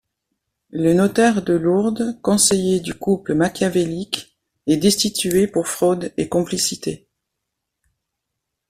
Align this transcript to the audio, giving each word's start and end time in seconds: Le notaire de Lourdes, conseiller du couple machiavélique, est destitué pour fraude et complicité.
Le 0.71 0.95
notaire 0.95 1.43
de 1.43 1.53
Lourdes, 1.53 2.19
conseiller 2.23 2.79
du 2.79 2.95
couple 2.95 3.35
machiavélique, 3.35 4.35
est 4.65 4.77
destitué 4.77 5.45
pour 5.45 5.67
fraude 5.67 6.11
et 6.17 6.27
complicité. 6.27 7.07